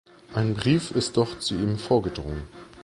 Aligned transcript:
Ein 0.33 0.55
Brief 0.55 0.89
ist 0.89 1.15
doch 1.15 1.37
zu 1.37 1.53
ihm 1.53 1.77
vorgedrungen. 1.77 2.47